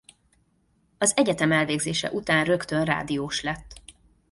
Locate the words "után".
2.11-2.45